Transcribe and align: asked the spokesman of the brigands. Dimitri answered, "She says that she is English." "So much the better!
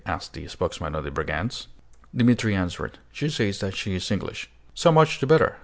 asked 0.03 0.33
the 0.33 0.47
spokesman 0.47 0.95
of 0.95 1.03
the 1.03 1.11
brigands. 1.11 1.67
Dimitri 2.15 2.55
answered, 2.55 2.97
"She 3.11 3.29
says 3.29 3.59
that 3.59 3.75
she 3.75 3.93
is 3.93 4.09
English." 4.09 4.49
"So 4.73 4.91
much 4.91 5.19
the 5.19 5.27
better! 5.27 5.59